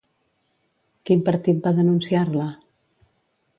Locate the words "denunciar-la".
1.81-2.49